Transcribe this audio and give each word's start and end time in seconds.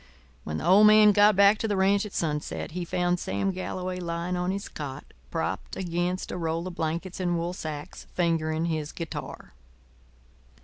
When 0.43 0.57
the 0.57 0.65
old 0.65 0.87
man 0.87 1.11
got 1.11 1.35
back 1.35 1.59
to 1.59 1.67
the 1.67 1.77
ranch 1.77 2.07
at 2.07 2.13
sunset 2.13 2.71
he 2.71 2.85
found 2.85 3.19
Sam 3.19 3.51
Galloway 3.51 3.99
lying 3.99 4.35
on 4.35 4.49
his 4.49 4.67
cot, 4.67 5.03
propped 5.29 5.75
against 5.75 6.31
a 6.31 6.37
roll 6.37 6.65
of 6.65 6.73
blankets 6.73 7.19
and 7.19 7.37
wool 7.37 7.53
sacks, 7.53 8.07
fingering 8.15 8.65
his 8.65 8.91
guitar. 8.91 9.53